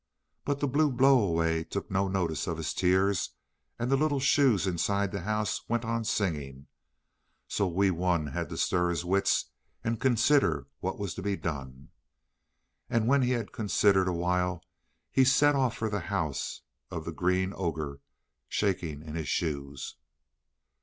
But 0.45 0.59
the 0.61 0.67
blue 0.67 0.91
blow 0.91 1.19
away 1.21 1.63
took 1.63 1.91
no 1.91 2.07
notice 2.07 2.47
of 2.47 2.57
his 2.57 2.73
tears, 2.73 3.35
and 3.77 3.91
the 3.91 3.95
little 3.95 4.19
shoes 4.19 4.65
inside 4.65 5.11
the 5.11 5.19
house 5.21 5.69
went 5.69 5.85
on 5.85 6.05
singing; 6.05 6.65
so 7.47 7.67
Wee 7.67 7.91
Wun 7.91 8.25
had 8.25 8.49
to 8.49 8.57
stir 8.57 8.89
his 8.89 9.05
wits, 9.05 9.51
and 9.83 10.01
consider 10.01 10.65
what 10.79 10.97
was 10.97 11.13
to 11.13 11.21
be 11.21 11.35
done. 11.35 11.89
And 12.89 13.07
when 13.07 13.21
he 13.21 13.33
had 13.33 13.51
considered 13.51 14.07
awhile, 14.07 14.63
he 15.11 15.23
set 15.23 15.53
off 15.53 15.77
for 15.77 15.87
the 15.87 15.99
house 15.99 16.61
of 16.89 17.05
the 17.05 17.11
Green 17.13 17.53
Ogre, 17.55 17.99
shaking 18.47 19.03
in 19.03 19.13
his 19.13 19.29
shoes. 19.29 19.97